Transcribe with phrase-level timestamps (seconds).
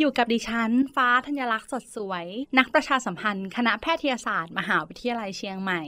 [0.00, 2.24] อยู่กับดิฉัน ฟ้าธัญลักษณ์สดสวย
[2.58, 5.82] นักประชาสัมพันธ์ คณะแพทยศาสตร์ มหาวิทยาลัยเชียงใหม่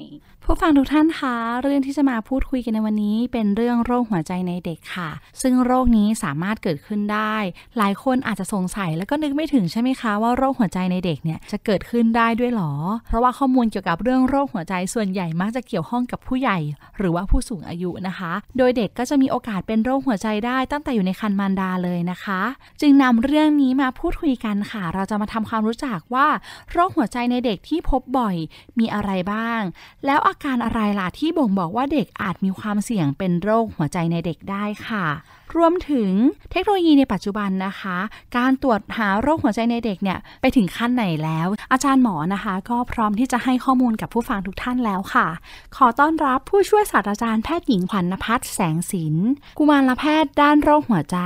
[0.44, 5.10] ผู้ฟังทุกท่านคะ เรื่องที่จะมาพูดคุยกันในวันนี้ เป็นเรื่องโรคหัวใจในเด็กค่ะ
[5.42, 7.36] ซึ่งโรคนี้สามารถเกิดขึ้นได้
[7.78, 12.72] หลายคนอาจจะสงสัยแล้วก็นึกไม่ถึงใช่ไหมคะว่าโรคหัวใจในเด็กเนี่ยจะเกิดขึ้นได้ด้วยหรอ
[13.06, 16.58] เพราะว่าข้อมูลเกี่ยวกับเรื่องโรคหัวใจส่วนใหญ่มักจะเกี่ยวข้องกับผู้ใหญ่
[16.98, 22.40] หรือว่าผู้สูงอายุนะคะ โดยเด็กก็จะมีโอกาสเป็นโรคหัวใจได้ตั้งแต่อยู่ในครรภ์มารดาเลยนะคะ
[22.80, 26.26] จึงนำเรื่องนี้มาพูดคุยกันค่ะ เราจะมาทำความรู้จักว่า
[26.72, 28.36] โรคหัวใจในเด็กที่พบบ่อย
[28.78, 29.60] มีอะไรบ้าง
[30.06, 35.06] แล้วอาการอะไรล่ะที่บ่งบอกว่าเด็กอาจมีความเสี่ยงเป็นโรคหัวใจในเด็กได้ค่ะ
[35.56, 36.10] รวมถึง
[36.50, 37.96] เทคโนโลยีในปัจจุบันนะคะ
[38.36, 45.26] การตรวจหาโรคหัวใจในเด็กเนี่ยไปถึงขั้นไหนแล้ว อาจารย์หมอนะคะ ก็พร้อมที่จะให้ข้อมูลกับผู้ฟังทุกท่านแล้วค่ะ
[45.76, 49.14] ขอต้อนรับผู้ช่วยศาสตราจารย์แพทย์หญิงขวัญนภัสแสงสิน
[49.58, 51.18] กุมารแพทย์ด้านโรคหัวใจ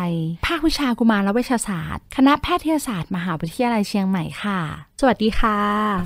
[0.47, 4.61] ภาควิชากุมารเวชศาสตร์ คณะแพทยศาสตร์ มหาวิทยาลัยเชียงใหม่ค่ะ
[5.01, 5.59] สวัสดีค่ะ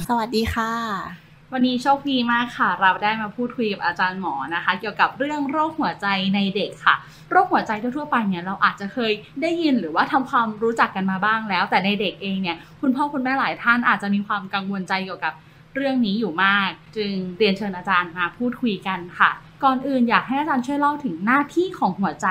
[0.08, 1.23] สวัสดีค่ะ
[1.56, 6.94] วันนี้โชคดีมากค่ะ เราได้มาพูดคุยกับอาจารย์หมอนะคะ เกี่ยวกับเรื่องโรคหัวใจในเด็กค่ะ
[7.30, 15.34] โรคหัวใจทั่วๆไปเนี่ยเราอาจจะเคยได้ยินหรือว่าทำความรู้จักกันมาบ้างแล้ว แต่ในเด็กเองเนี่ยคุณพ่อคุณแม่หลายท่านอาจจะมีความกังวลใจเกี่ยวกับ
[15.74, 19.30] เรื่องนี้อยู่มาก จึงเรียนเชิญอาจารย์มาพูดคุยกันค่ะ
[19.64, 22.28] ก่อนอื่นอยากให้อาจารย์ช่วยเล่าถึงหน้าที่ของหัวใจ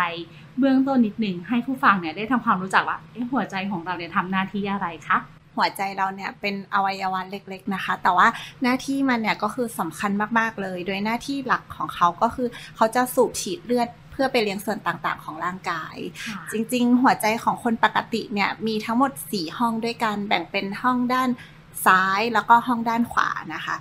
[0.60, 2.98] เบื้องต้นนิดหนึ่งให้ผู้ฟังเนี่ยได้ทำความรู้จักว่า
[3.34, 5.18] หัวใจของเราเนี่ยทำหน้าที่อะไรคะ
[5.56, 8.28] หัวใจเราเนี่ยเป็นอวัยวะเล็ก ๆนะคะ แต่ว่า
[8.64, 15.96] หน้าที่มันเนี่ยก็คือสำคัญมากๆเลย โดยหน้าที่หลักของเขาก็คือเขาจะสูบฉีดเลือดเพื่อไปเลี้ยงส่วนต่างๆ ของร่างกาย
[16.52, 21.30] จริง ๆ หัวใจของคนปกติเนี่ยมีทั้งหมด 4 ห้องด้วยกัน แบ่งเป็นห้องด้าน
[21.86, 23.76] ซ้ายแล้วก็ห้องด้านขวานะคะ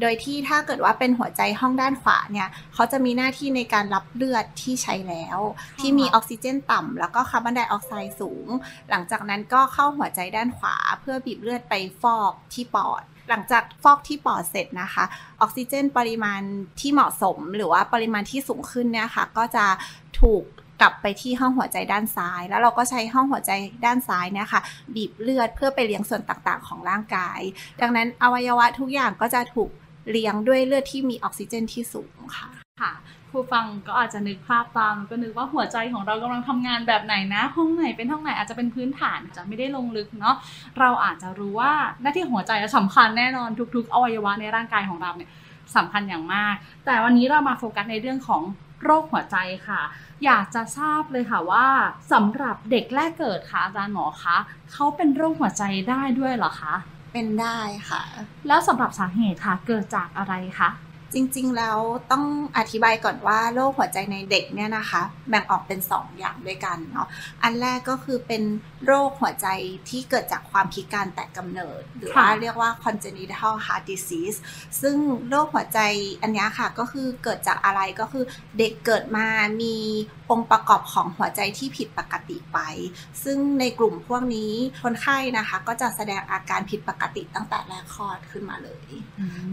[0.00, 5.38] โดยที่ถ้าเกิดว่าเป็นหัวใจห้องด้านขวาเนี่ยเขาจะมีหน้าที่ในการรับเลือดที่ใช้แล้ว
[5.80, 8.46] ที่มีออกซิเจนต่ำแล้วก็คาร์บอนไดออกไซด์สูง
[8.90, 15.04] หลังจากนั้นก็เข้าหัวใจด้านขวา เพื่อบีบเลือดไปฟอกที่ปอดหลังจากฟอกที่ปอดเสร็จนะคะ
[15.40, 16.42] ออกซิเจนปริมาณ
[16.80, 19.64] ที่เหมาะสม หรือว่าปริมาณที่สูงขึ้นเนี่ยค่ะ ก็จะ
[20.20, 20.44] ถูก
[20.82, 23.50] กลับไปที่ห้องหัวใจด้านซ้าย แล้วเราก็ใช้ห้องหัวใจ
[23.84, 24.60] ด้านซ้ายเนี่ยค่ะ
[24.94, 27.40] บีบเลือดเพื่อไปเลี้ยงส่วนต่างๆ ของร่างกาย
[27.80, 29.70] ดังนั้นอวัยวะทุกอย่างก็จะถูก
[30.10, 32.48] เลี้ยงด้วยเลือดที่มีออกซิเจนที่สูงค่ะ
[32.82, 32.92] ค่ะ
[33.30, 40.36] ผู้ฟังก็อาจจะนึกภาพตามก็นึกว่าหัวใจของเรากำลังทำงานแบบไหนนะ ห้องไหนเป็นห้องไหนอาจจะเป็นพื้นฐานจะไม่ได้ลงลึกเนาะ
[40.78, 41.72] เราอาจจะรู้ว่า
[42.02, 45.30] หน้าที่หัวใจสำคัญแน่นอนทุก ๆ อวัยวะในร่างกายของเราเนี่ย
[45.76, 48.42] สำคัญอย่างมาก แต่วันนี้เรามาโฟกัสในเรื่องของ
[48.82, 49.36] โรคหัวใจ
[49.68, 49.82] ค่ะ
[50.24, 51.66] อยากจะทราบเลยค่ะว่า
[52.12, 54.36] สำหรับเด็กแรกเกิดค่ะอาจารย์หมอคะ
[54.72, 56.74] เขาเป็นโรคหัวใจได้ด้วยเหรอคะ
[57.16, 57.60] เป็นได้
[57.90, 58.02] ค่ะ
[58.46, 60.70] แล้วสำหรับสาเหตุค่ะ เกิดจากอะไรคะ
[61.14, 61.78] จริงๆ แล้ว
[62.12, 62.24] ต้อง
[62.58, 67.08] อธิบายก่อนว่าโรคหัวใจในเด็กเนี่ยนะคะ แบ่งออกเป็น 2 อย่างด้วยกันเนาะ
[67.42, 68.42] อันแรกก็คือเป็น
[68.86, 69.46] โรคหัวใจ
[69.88, 74.38] ที่เกิดจากความพิการแต่กำเนิด หรือว่าเรียกว่า congenital heart disease
[74.80, 74.96] ซึ่ง
[75.28, 75.80] โรคหัวใจ
[76.22, 78.24] อันนี้ค่ะก็คือเกิดจากอะไรก็คือ
[78.58, 79.26] เด็กเกิดมา
[79.62, 79.76] มี
[80.30, 82.58] องค์ประกอบของหัวใจที่ผิดปกติไป
[83.24, 88.90] ซึ่งในกลุ่มพวกนี้คนไข้นะคะ ก็จะแสดงอาการผิดปกติตั้งแต่แรกคลอดขึ้นมาเลย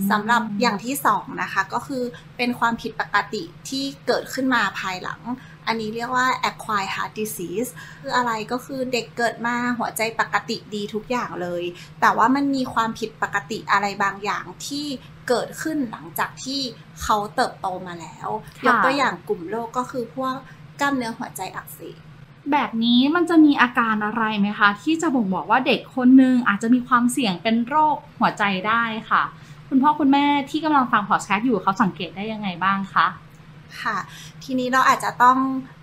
[0.09, 2.03] สำหรับอย่างที่สองนะคะก็คือ
[2.37, 5.21] เป็นความผิดปกติที่เกิดขึ้นมาภายหลัง
[5.67, 7.69] อันนี้เรียกว่า acquired heart disease
[8.01, 11.63] คืออะไรก็คือเด็กเกิดมาหัวใจปกติดีทุกอย่างเลย
[12.01, 14.85] แต่ว่ามันมีความผิดปกติอะไรบางอย่างที่
[15.29, 16.61] เกิดขึ้นหลังจากที่
[17.01, 18.29] เขาเติบโตมาแล้ว
[18.65, 20.35] ยกตัวอย่างกลุ่มโรคก็คือพวก
[20.79, 21.97] กล้ามเนื้อหัวใจอักเสบ
[22.51, 29.23] แบบนี้มันจะมีอาการอะไรไหมคะ ที่จะบ่งบอกว่าเด็กคนหนึ่งอาจจะมีความเสี่ยงเป็นโรคหัวใจได้ค่ะ
[29.69, 33.07] คุณพ่อคุณแม่ที่กำลังฟังพอดแคสต์อยู่เขาสังเกตได้ยังไงบ้างคะ
[33.81, 33.97] ค่ะ
[34.43, 35.37] ทีนี้เราอาจจะต้อง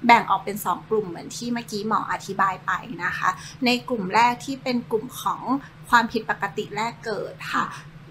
[0.06, 2.72] แบ่งออกเป็น 2 กลุ่มเหมือนที่เมื่อกี้หมออธิบายไป
[3.04, 3.28] นะคะ
[3.64, 5.42] ในกลุ่มแรกที่เป็นกลุ่มของ
[5.90, 7.64] ความผิดปกติแรกเกิดค่ะ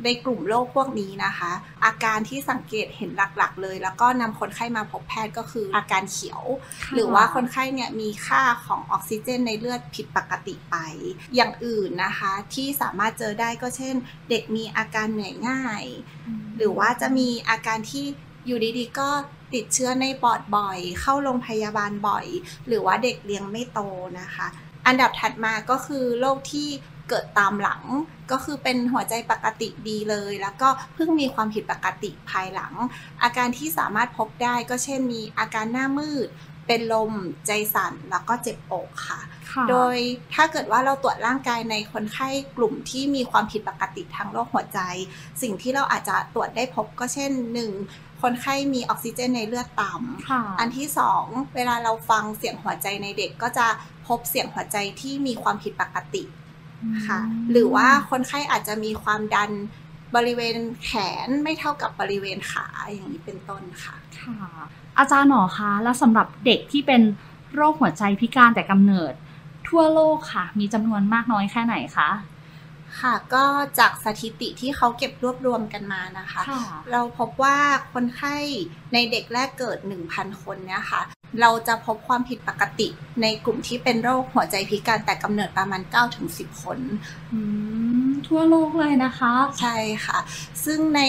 [0.06, 1.51] ในกลุ่มโรคพวกนี้นะคะ
[1.86, 6.42] อาการที่สังเกตเห็นหลักๆ เลย แล้วก็นำคนไข้มาพบแพทย์ก็คืออาการเขียว
[6.94, 10.75] หรือว่าคนไข้เนี่ยมีค่าของออกซิเจนในเลือดผิดปกติไป
[11.36, 13.96] อย่างอื่นนะคะ ที่สามารถเจอได้ก็เช่น
[14.30, 15.84] เด็กมีอาการเหนื่อยง่าย
[16.57, 18.06] หรือว่าจะมีอาการที่
[18.45, 19.10] อยู่ดีๆก็
[19.54, 22.25] ติดเชื้อในปอดบ่อย เข้าโรงพยาบาลบ่อย
[22.68, 23.80] หรือว่าเด็กเลี้ยงไม่โต
[24.19, 24.48] นะคะ
[24.88, 26.69] อันดับถัดมาก็คือโรคที่
[27.10, 27.84] เกิดตามหลัง
[28.32, 32.74] ก็คือเป็นหัวใจปกติดีเลย แล้วก็เพิ่งมีความผิดปกติภายหลัง
[33.24, 36.28] อาการที่สามารถพบได้ก็เช่นมีอาการหน้ามืด
[36.68, 37.14] เป็นลม
[37.48, 39.20] ใจสั่นแล้วก็เจ็บอกค่ะ
[39.52, 39.96] ค่ะโดย
[40.34, 44.80] ถ้าเกิดว่าเราตรวจร่างกายในคนไข้กลุ่มที่มีความผิดปกติทางโรคหัวใจ
[45.42, 47.32] สิ่งที่เราอาจจะตรวจได้พบก็เช่น
[47.76, 48.22] 1.
[48.22, 53.68] คนไข้มีออกซิเจนในเลือดต่ำค่ะอันที่สองเวลาเราฟังเสียงหัวใจในเด็กก็จะ
[54.08, 56.24] พบเสียงหัวใจที่มีความผิดปกติ
[57.08, 57.20] ค่ะ
[57.52, 59.52] หรือว่าคนไข้อาจจะมีความดัน
[60.16, 60.92] บริเวณแข
[61.26, 64.36] นไม่เท่ากับบริเวณขาอย่างนี้เป็นต้นค่ะค่ะ
[65.00, 67.02] อาจารย์หมอคะแล้วสำหรับเด็กที่เป็น
[67.56, 69.14] โรคหัวใจพิการแต่กำเนิด
[69.70, 72.10] ทั่วโลกค่ะ มีจำนวนมากน้อยแค่ไหนคะ
[73.00, 73.46] ค่ะก็
[73.80, 76.62] จากสถิติที่เขาเก็บรวบรวมกันมานะคะค่ะ
[76.92, 77.58] เราพบว่า
[77.94, 78.36] คนไข้
[78.94, 79.78] ในเด็กแรกเกิด
[80.12, 81.02] 1,000 คนเนี่ยค่ะ
[81.42, 82.88] เราจะพบความผิดปกติ
[83.22, 85.81] ในกลุ่มที่เป็นโรคหัวใจพิการแต่กำเนิดประมาณ
[86.22, 86.80] 9-10 คน
[87.34, 87.40] อื
[88.08, 90.20] มทั่วโลกเลยนะคะ ใช่ค่ะ
[90.66, 91.02] ซึ่งใน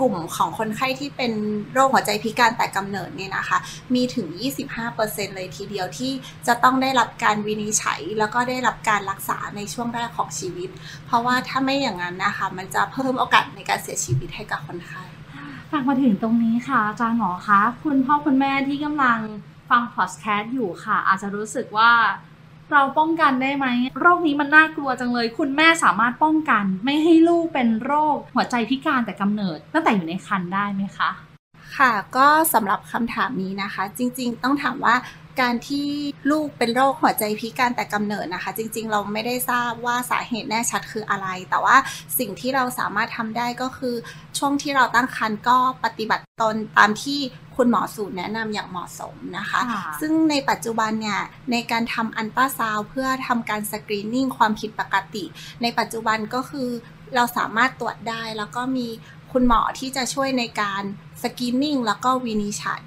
[0.00, 1.32] กลุ่มของคนไข้ที่เป็น
[1.72, 3.58] โรคหัวใจพิการแต่กำเนิดเนี่ยนะคะ
[3.94, 4.26] มีถึง
[4.82, 6.12] 25%เลยทีเดียวที่
[6.46, 10.70] จะต้องได้รับการวินิจฉัย แล้วก็ได้รับการรักษาในช่วงแรกของชีวิต
[11.06, 15.02] เพราะว่าถ้าไม่อย่างนั้นนะคะ มันจะเพิ่มโอกาสในการเสียชีวิตให้กับคนไข้
[15.70, 19.18] ฝากมาถึงตรงนี้ค่ะอาจารย์หมอคะคุณพ่อคุณแม่ที่กำลัง
[19.70, 21.92] ฟังพอดแคสต์อยู่ค่ะ อาจจะรู้สึกว่า
[22.72, 23.66] เราป้องกันได้ไหม
[24.00, 31.10] โรคนี้มันน่ากลัวจังเลย คุณแม่สามารถป้องกัน ไม่ให้ลูกเป็นโรคหัวใจพิการแต่กำเนิดตั้งแต่อยู่ในครรภ์ได้ไหมคะ
[31.78, 34.96] ค่ะก็สำหรับคำถามนี้นะคะ จริงๆ ต้องถามว่า
[35.40, 35.88] การที่
[36.30, 41.76] ลูกเป็นโรคหัวใจพิการแต่กำเนิดนะคะ จริงๆ เราไม่ได้ทราบว่าสาเหตุแน่ชัดคืออะไร แต่ว่า
[42.18, 43.94] สิ่งที่เราสามารถทำได้ก็คือ
[44.38, 47.20] ช่วงที่เราตั้งครรภ์ก็ปฏิบัติตนตามที่
[47.56, 51.20] คุณหมอสูตรแนะนำอย่างเหมาะสมนะคะค่ะซึ่งในปัจจุบันเนี่ย
[51.52, 55.24] ในการทำอันตราซาวด์เพื่อทำการสกรีนนิ่งความผิดปกติ
[55.62, 56.68] ในปัจจุบันก็คือ
[57.14, 58.88] เราสามารถตรวจได้แล้วก็มี
[59.32, 60.82] คุณหมอที่จะช่วยในการ
[61.22, 62.84] สกรีนนิ่งแล้วก็วินิจฉัย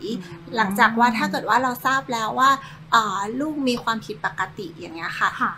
[0.55, 2.51] หลังจากว่าถ้าเกิดว่าเราทราบแล้วว่า
[2.93, 5.53] อ่าลูกมีความผิดปกติอย่างเงี้ยค่ะค่ะ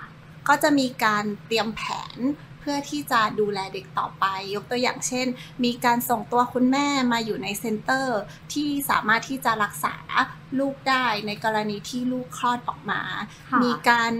[0.48, 1.82] ก็จะมีการเตรียมแผ
[2.16, 2.18] น
[2.60, 4.26] เพื่อที่จะดูแลเด็กต่อไป
[4.56, 5.28] ยกตัวอย่างเช่น
[5.64, 8.20] มีการส่งตัวคุณแม่มาอยู่ในเซ็นเตอร์
[8.54, 9.96] ที่สามารถที่จะรักษา
[10.60, 13.02] ลูกได้ในกรณีที่ลูกคลอดออกมา
[13.52, 14.14] ค่ะมีการ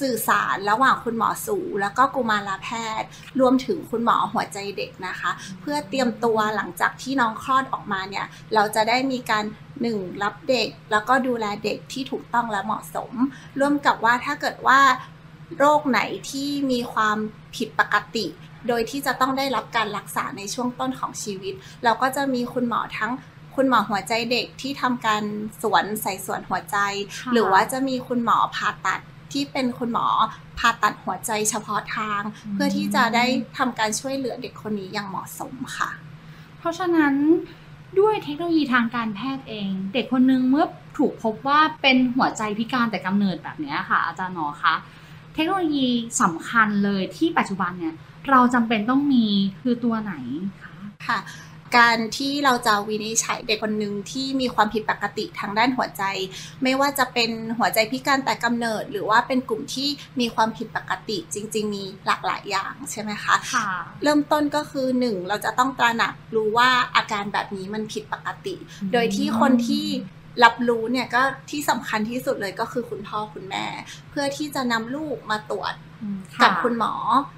[0.00, 2.68] สื่อสารระหว่างคุณหมอสูแล้วก็กุมารแพ
[3.00, 3.08] ทย์
[3.40, 5.30] รวมถึงคุณหมอหัวใจเด็กนะคะ
[5.60, 9.44] เพื่อเตรียมตัวหลังจากที่น้องคลอดออกมาเนี่ยเราจะได้มีการ
[9.82, 13.12] หนึ่งรับเด็กแล้วก็ดูแลเด็กที่ถูกต้องและเหมาะสม
[13.60, 14.80] ร่วมกับว่าถ้าเกิดว่า
[15.58, 16.00] โรคไหน
[16.30, 17.18] ที่มีความ
[17.56, 18.26] ผิดปกติ
[18.68, 21.54] โดยที่จะต้องได้รับการรักษาในช่วงต้นของชีวิต
[21.84, 23.12] เราก็จะมีคุณหมอทั้ง
[23.56, 25.22] คุณหมอหัวใจเด็กที่ทำการ
[25.62, 26.76] สวนใส่ส่วนหัวใจ
[27.18, 29.00] ค่ะหรือว่าจะมีคุณหมอผ่าตัด
[29.32, 30.06] ที่เป็นคุณหมอ
[30.58, 33.24] ผ่าตัดหัวใจเฉพาะทาง เพื่อที่จะได้
[33.58, 35.90] ทำการช่วยเหลือเด็กคนนี้อย่างเหมาะสมค่ะ
[36.58, 37.14] เพราะฉะนั้น
[37.98, 40.66] ด้วยเทคโนโลยีทางการแพทย์เอง เด็กคนนึงเมื่อ
[40.98, 44.74] ถูกพบว่าเป็นหัวใจพิการแต่กำเนิดแบบเนี้ยค่ะ อาจารย์หนอคะ
[45.34, 45.88] เทคโนโลยี
[46.22, 47.94] สำคัญเลยที่ปัจจุบันเนี่ย
[48.30, 49.26] เราจำเป็นต้องมี
[49.60, 50.14] คือตัวไหน
[50.62, 50.74] คะ
[51.06, 51.18] ค่ะ
[51.76, 56.02] การที่เราจะวินิจฉัยเด็กคนหนึ่งที่มีความผิดปกติทางด้านหัวใจ
[56.62, 59.88] ไม่ว่าจะเป็นหัวใจพิการแต่กำเนิด หรือว่าเป็นกลุ่มที่
[60.20, 63.68] มีความผิดปกติจริง ๆ มีหลากหลายอย่างใช่ไหมคะค่ะ
[64.02, 69.86] เริ่มต้นก็คือ 1 เราจะต้องตระหนักรู้ว่าอาการแบบนี้มันผิดปกติอืมโดยที่คนที่
[70.44, 73.66] รับรู้เนี่ยก็ที่สำคัญที่สุดเลยก็คือคุณพ่อคุณแม่
[74.10, 76.92] เพื่อที่จะนำลูกมาตรวจอืมกับะคุณหมอ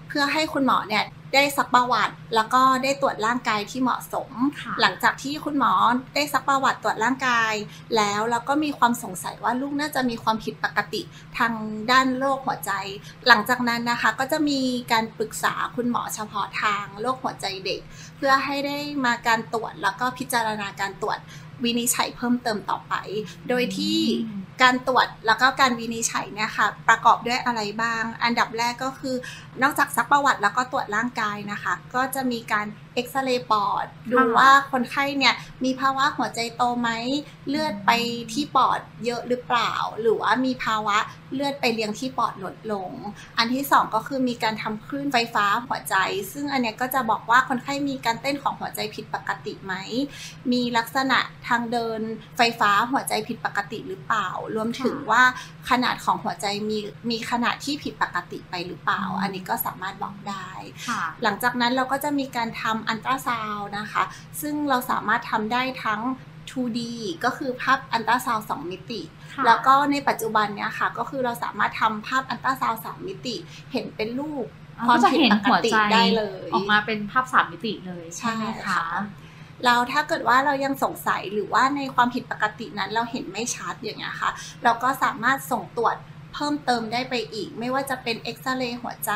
[0.08, 5.72] เพื่อให้คุณหมอเนี่ยได้ซักประวัติ แล้วก็ได้ตรวจร่างกายที่เหมาะสมค่ะหลังจากที่คุณหมอ
[6.14, 7.52] ได้ซักประวัติตรวจร่างกาย
[7.96, 11.02] แล้วแล้วก็มีความสงสัยว่าลูกน่าจะมีความผิดปกติ
[11.38, 11.52] ทาง
[11.90, 12.72] ด้านโรคหัวใจ
[13.28, 14.60] หลังจากนั้นนะคะก็จะมี
[14.92, 17.80] การปรึกษาคุณหมอเฉพาะทางโรคหัวใจเด็ก
[18.16, 21.18] เพื่อให้ได้มาการตรวจแล้วก็พิจารณาการตรวจ
[21.64, 22.94] วินิจฉัยเพิ่มเติมต่อไป
[23.48, 29.14] โดยที่อืมการตรวจแล้วก็การวินิจฉัยเนี่ยค่ะประกอบด้วยอะไรบ้าง อันดับแรกก็คือ
[29.62, 35.34] นอกจากซักประวัติแล้วก็ตรวจร่างกายนะคะ ก็จะมีการ เอ็กซเรย์ปอด ดูว่าคนไข้เนี่ย
[35.64, 36.90] มีภาวะหัวใจโตไหม
[37.48, 37.90] เลือดไป
[38.32, 40.96] ที่ปอดเยอะหรือเปล่า หรือว่ามีภาวะ
[41.34, 42.90] เลือดไปเลี้ยงที่ปอดลดลง
[43.38, 45.96] อันที่สองก็คือมีการทำคลื่นไฟฟ้าหัวใจ
[46.32, 49.74] ซึ่งอันเนี้ยก็จะบอกว่าคนไข้มีการเต้นของหัวใจผิดปกติไหม
[50.52, 52.00] มีลักษณะทางเดิน
[52.36, 55.22] ไฟฟ้าหัวใจผิดปกติหรือเปล่า รวมถึงว่า
[55.70, 56.78] ขนาดของหัวใจมี
[57.10, 60.48] มีขนาดที่ผิดปกติไปหรือเปล่าอืมอันนี้ก็สามารถบอกได้
[60.88, 64.02] ค่ะหลังจากนั้นเราก็จะมีการทำอัลตราซาวนด์นะคะ
[64.40, 66.00] ซึ่งเราสามารถทำได้ทั้ง
[66.50, 66.80] 2D
[67.24, 69.00] ก็คือภาพอัลตราซาวนด์2มิติ
[69.34, 73.36] ค่ะแล้วก็ในปัจจุบันเนี่ยค่ะ ก็คือเราสามารถทำภาพอัลตราซาวนด์3มิติ
[73.72, 78.82] เห็นเป็นรูปความผิดปกติ อ๋อก็จะเห็นหัวใจได้เลย ออกมาเป็นภาพสามมิติเลยใช่ไหมใช่คะค่ะ
[79.64, 84.30] แล้วถ้าเกิดว่าเรายังสงสัยหรือว่าในความผิดปกตินั้นเราเห็นไม่ชัดอย่างเงี้ยค่ะ
[84.64, 85.96] เราก็สามารถส่งตรวจ
[86.34, 89.12] เพิ่มเติมได้ไปอีก ไม่ว่าจะเป็นเอ็กซเรย์หัวใจ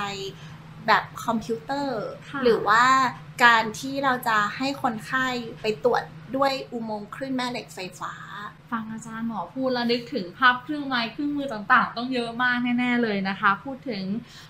[0.89, 2.85] แบบคอมพิวเตอร์ค่ะหรือว่า
[3.45, 5.27] การที่เราจะให้คนไข้
[5.61, 6.03] ไปตรวจ
[6.37, 8.13] ด้วยอุโมงค์คลื่นแม่เหล็กไฟฟ้า
[8.71, 14.03] ฟังอาจารย์หมอพูดแล้วนึกถึงภาพเครื่องไม้เครื่องมือต่างๆ ต้องเยอะมากแน่ ๆเลยนะคะ พูดถึง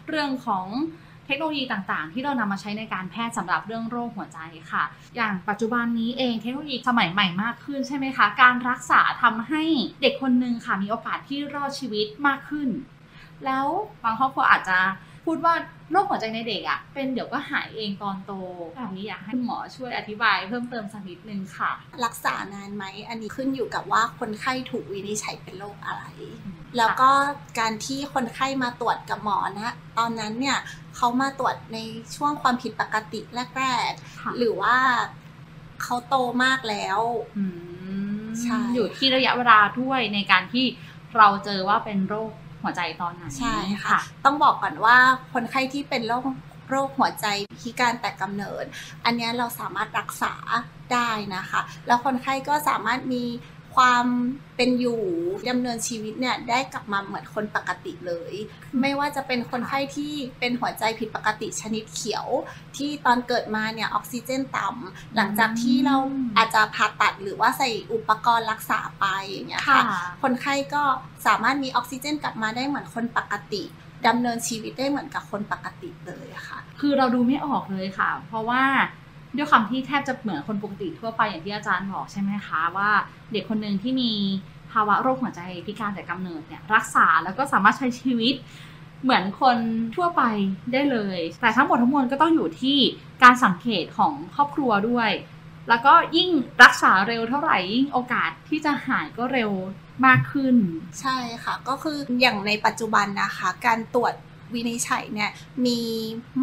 [0.09, 0.67] เรื่องของ
[1.27, 4.39] เทคโนโลยีต่างๆ ที่เรานำมาใช้ในการแพทย์สำหรับเรื่องโรคหัวใจ
[4.73, 4.85] ค่ะ
[5.17, 9.63] อย่างปัจจุบันนี้เองเทคโนโลยีสมัยใหม่มากขึ้นใช่ไหมคะ การรักษาทำให้
[10.01, 12.69] เด็กคนหนึ่งค่ะมีโอกาสที่รอดชีวิตมากขึ้น
[13.45, 13.67] แล้ว
[14.03, 14.79] บางครอบครัวอาจจะ
[15.25, 15.55] พูดว่า
[15.91, 18.33] โรคหัวใจในเด็กอะ่ะเป็นเดี๋ยวก็หายเองตอนโต
[18.77, 21.71] แบบนี้อยากให้คุณหมอช่วยอธิบายเพิ่มเติมสักนิดนึงค่ะ
[22.05, 26.05] รักษานานไหมอันนี้ขึ้นอยู่กับว่าคนไข้ถูกวินิจฉัยเป็นโรคอะไร
[26.77, 27.11] แล้วก็
[27.59, 30.59] การที่คนไข้มาตรวจกับหมอนะ ตอนนั้นเนี่ย
[30.97, 31.79] เขามาตรวจใน
[32.17, 33.21] ช่วงความผิดปกติ
[33.57, 34.77] แรกค่ะๆหรือว่า
[35.83, 37.01] เขาโตมากแล้ว
[37.39, 37.45] อื
[38.21, 40.67] มใช่อยู่ที่ระยะเวลาด้วยในการที่
[41.17, 44.97] เราเจอว่าเป็นโรค หัวใจตอนไหนใช่ค่ะ ต้องบอกก่อนว่า
[45.33, 46.25] คนไข้ที่เป็นโรค
[46.71, 47.27] โรคหัวใจ
[47.61, 48.65] พิการแต่กำเนิด
[49.05, 50.35] อันเนี้ยเราสามารถรักษา
[50.93, 53.25] ได้นะคะ แล้วคนไข้ก็สามารถมี
[53.77, 54.07] ความ
[54.57, 55.03] เป็นอยู่
[55.51, 58.33] ดำเนินชีวิตเนี่ยได้กลับมาเหมือนคนปกติเลย
[58.81, 62.27] ไม่ว่าจะเป็นคนไข้ที่เป็นหัวใจผิดปกติชนิดเขียว
[62.77, 65.97] ที่ตอนเกิดมาเนี่ยออกซิเจนต่ำหลังจากที่เรา
[66.37, 70.83] อาจจะผ่าตัดหรือว่าใส่อุปกรณ์รักษาไปอย่างเงี้ยค่ะค่ะคนไข้ก็
[71.27, 73.63] สามารถมีออกซิเจนกลับมาได้เหมือนคนปกติ
[74.07, 78.65] ดำเนินชีวิตได้เหมือนกับคนปกติเลยอะค่ะ คือเราดูไม่ออกเลยค่ะ เพราะว่า
[79.37, 82.91] ด้วยความที่แทบจะเหมือนคนปกติทั่วไปอย่างที่อาจารย์บอกใช่ไหมคะว่า
[83.33, 84.13] เด็กคนหนึ่งที่มี
[84.73, 88.35] ภาวะโรคหัวใจพิการแต่กำเนิดเนี่ยรักษาแล้วก็สามารถใช้ชีวิต
[89.03, 89.59] เหมือนคน
[89.97, 90.23] ทั่วไป
[90.73, 92.79] ได้เลย แต่ทั้งหมดทั้งมวลก็ต้องอยู่ที่
[93.23, 95.11] การสังเกตของครอบครัวด้วย
[95.69, 96.31] แล้วก็ยิ่ง
[96.63, 99.51] รักษาเร็วเท่าไหร่ยิ่งโอกาสที่จะหายก็เร็ว
[100.07, 100.57] มากขึ้น
[101.01, 104.15] ใช่ค่ะ ก็คืออย่างในปัจจุบันนะคะ การตรวจ
[104.55, 105.31] วินิจฉัยเนี่ย
[105.67, 105.81] มี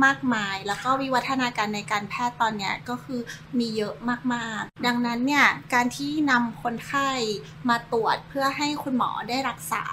[0.06, 3.20] มากมายแล้วก็วิวัฒนาการในการแพทย์ตอนเนี้ยก็คือ
[3.60, 3.96] มีเยอะ
[4.34, 7.10] มากๆ ดังนั้นเนี่ยการที่นำคนไข้
[7.70, 9.86] มาตรวจเพื่อให้คุณหมอได้รักษา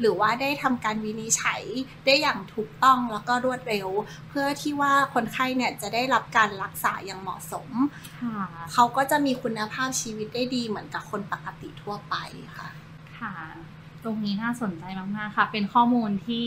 [0.00, 1.62] หรือว่าได้ทำการวินิจฉัย
[2.06, 3.88] ได้อย่างถูกต้องแล้วก็รวดเร็ว
[4.28, 7.68] เพื่อที่ว่าคนไข้เนี่ยจะได้รับการรักษาอย่างเหมาะสม
[8.22, 12.14] ค่ะเขาก็จะมีคุณภาพชีวิตได้ดีเหมือนกับคนปกติทั่วไป
[12.58, 12.68] ค่ะ
[13.18, 13.34] ค่ะ
[14.04, 14.84] ตรงนี้น่าสนใจ
[15.16, 16.46] มาก ๆ ค่ะ เป็นข้อมูลที่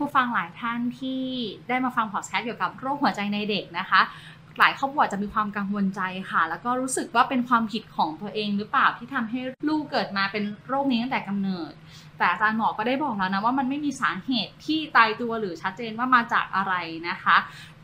[0.00, 1.22] ผู้ฟังหลายท่านที่
[1.68, 4.00] ได้มาฟังพอดแคสต์เกี่ยวกับโรคหัวใจในเด็กนะคะ
[4.58, 11.72] หลายครอบครัวจะมีความกังวลใจค่ะ แล้วก็รู้สึกว่าเป็นความผิดของตัวเองหรือเปล่าที่ทำให้ลูกเกิดมาเป็นโรคนี้ตั้งแต่กำเนิด
[12.18, 16.74] แต่อาจารย์หมอก็ได้บอกแล้วนะว่ามันไม่มีสาเหตุที่ตายตัวหรือชัดเจนว่ามาจากอะไร
[17.08, 17.36] นะคะ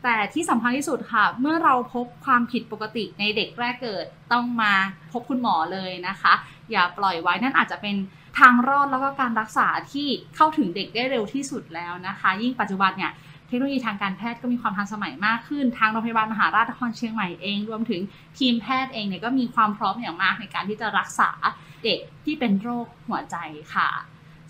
[0.03, 4.73] แต่ที่สำคัญที่สุดค่ะ เมื่อเราพบความผิดปกติในเด็กแรกเกิดต้องมา
[5.11, 6.33] พบคุณหมอเลยนะคะ
[6.71, 7.95] อย่าปล่อยไว้นั่นอาจจะเป็น
[8.39, 13.11] ทางรอดแล้วก็การรักษาที่เข้าถึงเด็กได้เร็วที่สุดแล้วนะคะ ยิ่งปัจจุบันเนี่ย
[13.47, 18.01] เทคโนโลยีทางการแพทย์ก็มีความทันสมัยมากขึ้น ทางโรงพยาบาลมหาราชนครเชียงใหม่เอง รวมถึง
[18.37, 21.29] ทีมแพทย์เองเนี่ยก็มีความพร้อมอย่างมากในการที่จะรักษา
[21.83, 23.37] เด็กที่เป็นโรคหัวใจ
[23.75, 23.89] ค่ะ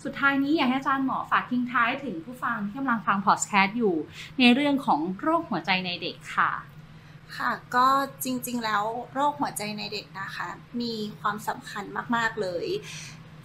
[0.04, 3.94] สุดท้ายนี้อยากให้อาจารย์หมอฝากทิ้งท้ายถึงผู้ฟังที่กำลังฟังพอดแคสต์อยู่
[4.38, 6.52] ในเรื่องของโรคหัวใจในเด็กค่ะ
[7.36, 7.88] ค่ะ ก็
[8.24, 10.48] จริงๆแล้วโรคหัวใจในเด็กนะคะ
[10.80, 11.84] มีความสำคัญ
[12.16, 12.66] มากๆเลย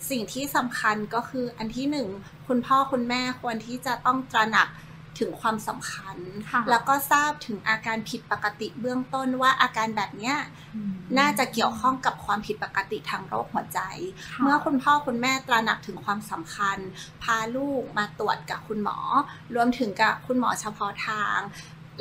[0.10, 2.08] สิ่งที่สำคัญก็คืออันที่หนึ่ง
[2.48, 4.70] คุณพ่อคุณแม่ควรที่จะต้องตระหนัก
[5.20, 6.18] ถึงความสำคัญ
[6.52, 10.36] ค่ะแล้วก็ทราบถึงอาการผิดปกติเบื้องต้นว่าอาการแบบเนี้ย
[11.20, 13.80] น่าจะเกี่ยวข้องกับความผิดปกติทางโรคหัวใจ
[14.34, 16.78] ค่ะเมื่อคุณพ่อคุณแม่ตระหนักถึงความสำคัญ
[17.24, 18.98] พาลูกมาตรวจกับคุณหมอ
[19.56, 21.38] รวมถึงกับคุณหมอเฉพาะทาง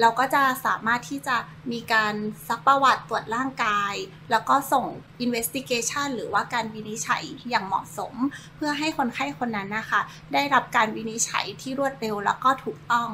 [0.00, 1.36] เราก็จะสามารถที่จะ
[1.72, 2.14] มีการ
[2.48, 3.94] ซักประวัติตรวจร่างกาย
[4.30, 4.86] แล้วก็ส่ง
[5.24, 8.14] investigation หรือว่าการวินิจฉัยอย่างเหมาะสม
[8.56, 10.00] เพื่อให้คนไข้คนนั้นนะคะ
[10.32, 13.10] ได้รับการวินิจฉัยที่รวดเร็วแล้วก็ถูกต้อง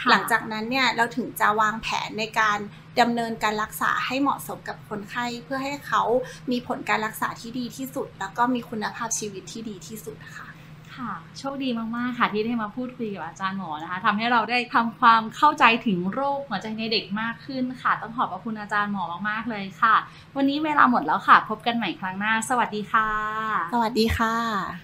[0.00, 2.58] ค่ะหลังจากนั้นเนี่ยเราถึงจะวางแผนในการ
[3.00, 6.02] ดำเนินการรักษาให้เหมาะสมกับคนไข้เพื่อให้เขา
[6.50, 10.48] มีผลการรักษาที่ดีที่สุด แล้วก็มีคุณภาพชีวิตที่ดีที่สุดค่ะ
[10.96, 19.94] ค่ะ โชคดีมาก ๆ ค่ะ ที่ได้มาพูดคุยกับอาจารย์หมอนะคะทำให้เราได้ทำความเข้าใจถึงโรคหัวใจในเด็กมากขึ้นค่ะ ต้องขอบพระคุณอาจารย์หมอมาก ๆ เลยค่ะ
[20.36, 23.08] วันนี้เวลาหมดแล้วค่ะ พบกันใหม่ครั้งหน้า สวัสดีค่ะ
[23.74, 24.34] สวัสดีค่ะ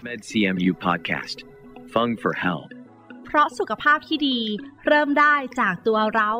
[0.07, 1.37] MedCMU Podcast.
[1.93, 2.71] Fung for Health.
[3.25, 4.39] เพราะสุขภาพที่ดี
[4.87, 6.31] เริ่มได้จากตัวเรา